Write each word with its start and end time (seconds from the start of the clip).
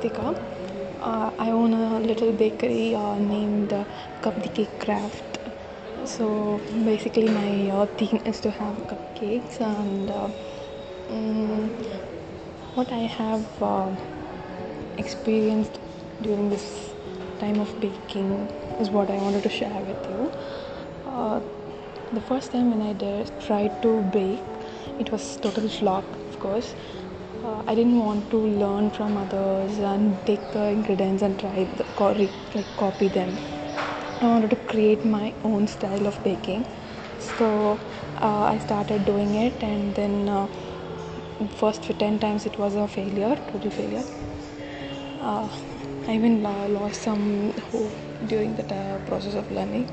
Uh, 0.00 1.30
I 1.38 1.50
own 1.50 1.74
a 1.74 1.98
little 1.98 2.30
bakery 2.32 2.94
uh, 2.94 3.18
named 3.18 3.72
uh, 3.72 3.84
Cup 4.20 4.40
the 4.40 4.48
Cake 4.48 4.78
Craft. 4.78 5.38
So 6.04 6.60
basically, 6.84 7.28
my 7.28 7.68
uh, 7.70 7.86
theme 7.86 8.22
is 8.24 8.38
to 8.42 8.50
have 8.52 8.76
cupcakes, 8.86 9.60
and 9.60 10.08
mm, 11.10 11.68
what 12.74 12.92
I 12.92 13.06
have 13.18 13.44
uh, 13.60 13.90
experienced 14.98 15.80
during 16.22 16.48
this 16.48 16.94
time 17.40 17.58
of 17.58 17.80
baking 17.80 18.48
is 18.78 18.90
what 18.90 19.10
I 19.10 19.18
wanted 19.18 19.42
to 19.42 19.48
share 19.48 19.82
with 19.82 20.08
you. 20.08 20.30
The 22.12 22.20
first 22.22 22.52
time 22.52 22.70
when 22.70 22.80
I 22.80 22.94
tried 23.40 23.82
to 23.82 24.00
bake, 24.02 24.44
it 25.00 25.10
was 25.10 25.36
total 25.36 25.68
flop, 25.68 26.04
of 26.28 26.38
course. 26.38 26.74
Uh, 27.42 27.62
I 27.66 27.74
didn't 27.74 27.98
want 27.98 28.30
to 28.30 28.36
learn 28.36 28.90
from 28.90 29.16
others 29.16 29.78
and 29.78 30.16
take 30.26 30.50
the 30.52 30.64
ingredients 30.70 31.22
and 31.22 31.38
try 31.38 31.64
the, 31.76 31.84
co- 31.96 32.14
re- 32.14 32.30
like 32.54 32.76
copy 32.76 33.08
them. 33.08 33.38
I 34.20 34.26
wanted 34.26 34.50
to 34.50 34.56
create 34.56 35.04
my 35.04 35.32
own 35.44 35.66
style 35.68 36.06
of 36.06 36.22
baking. 36.24 36.66
So 37.18 37.78
uh, 38.20 38.42
I 38.54 38.58
started 38.58 39.04
doing 39.04 39.34
it, 39.36 39.62
and 39.62 39.94
then 39.94 40.28
uh, 40.28 40.48
first 41.50 41.84
for 41.84 41.92
10 41.92 42.18
times 42.18 42.46
it 42.46 42.58
was 42.58 42.74
a 42.74 42.88
failure, 42.88 43.36
total 43.52 43.70
failure. 43.70 44.04
Uh, 45.20 45.48
I 46.06 46.14
even 46.14 46.42
lost 46.42 47.02
some 47.02 47.52
hope 47.70 47.92
during 48.26 48.54
the 48.54 49.00
process 49.06 49.34
of 49.34 49.50
learning, 49.50 49.90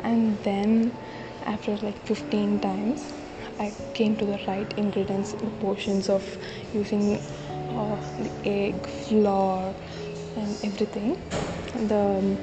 and 0.00 0.38
then 0.42 0.96
after 1.44 1.76
like 1.78 1.98
15 2.06 2.58
times, 2.60 3.12
I 3.58 3.72
came 3.94 4.16
to 4.16 4.24
the 4.24 4.38
right 4.46 4.72
ingredients, 4.76 5.32
the 5.32 5.50
portions 5.60 6.08
of 6.08 6.22
using 6.72 7.16
uh, 7.76 7.96
the 8.18 8.30
egg, 8.44 8.86
flour, 8.86 9.74
and 10.36 10.56
everything. 10.64 11.16
The 11.88 12.18
um, 12.18 12.38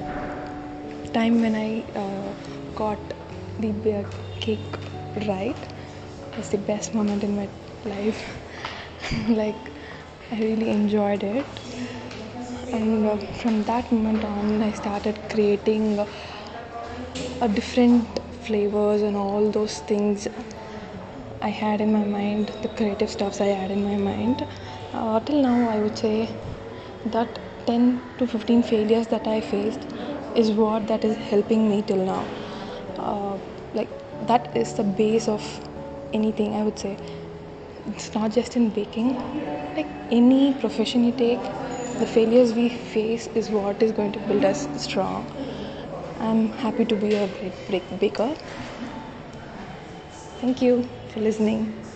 time 1.12 1.40
when 1.40 1.54
I 1.54 1.84
uh, 1.94 2.32
got 2.74 2.98
the 3.58 4.04
cake 4.40 4.76
right 5.26 5.56
was 6.36 6.48
the 6.50 6.58
best 6.58 6.94
moment 6.94 7.24
in 7.24 7.36
my 7.36 7.48
life. 7.84 8.22
like, 9.28 9.56
I 10.30 10.38
really 10.40 10.70
enjoyed 10.70 11.22
it. 11.22 11.46
And 12.72 13.04
uh, 13.06 13.16
from 13.42 13.64
that 13.64 13.90
moment 13.90 14.24
on, 14.24 14.62
I 14.62 14.72
started 14.72 15.18
creating 15.28 15.98
uh, 15.98 16.06
a 17.40 17.48
different 17.48 18.20
flavors 18.42 19.02
and 19.02 19.16
all 19.16 19.50
those 19.50 19.80
things 19.80 20.28
I 21.42 21.48
had 21.48 21.80
in 21.80 21.90
my 21.90 22.04
mind, 22.04 22.48
the 22.60 22.68
creative 22.68 23.08
stuffs 23.08 23.40
I 23.40 23.46
had 23.46 23.70
in 23.70 23.82
my 23.82 23.96
mind. 23.96 24.46
Uh, 24.92 25.20
till 25.20 25.40
now, 25.42 25.70
I 25.70 25.78
would 25.78 25.96
say 25.96 26.28
that 27.06 27.38
10 27.66 28.02
to 28.18 28.26
15 28.26 28.62
failures 28.62 29.06
that 29.06 29.26
I 29.26 29.40
faced 29.40 29.80
is 30.36 30.50
what 30.50 30.86
that 30.88 31.02
is 31.02 31.16
helping 31.16 31.70
me 31.70 31.80
till 31.80 32.04
now. 32.04 32.26
Uh, 32.98 33.38
like 33.72 33.88
that 34.26 34.54
is 34.54 34.74
the 34.74 34.82
base 34.82 35.28
of 35.28 35.42
anything 36.12 36.54
I 36.54 36.62
would 36.62 36.78
say. 36.78 36.98
It's 37.86 38.14
not 38.14 38.32
just 38.32 38.56
in 38.56 38.68
baking, 38.68 39.16
like 39.76 39.88
any 40.10 40.52
profession 40.60 41.04
you 41.04 41.12
take, 41.12 41.40
the 41.98 42.06
failures 42.06 42.52
we 42.52 42.68
face 42.68 43.28
is 43.28 43.48
what 43.48 43.82
is 43.82 43.92
going 43.92 44.12
to 44.12 44.18
build 44.20 44.44
us 44.44 44.68
strong. 44.76 45.26
I'm 46.20 46.48
happy 46.52 46.84
to 46.84 46.96
be 46.96 47.14
a 47.14 47.28
great 47.66 47.98
baker. 47.98 48.34
Thank 50.40 50.60
you 50.60 50.99
for 51.12 51.20
listening. 51.20 51.89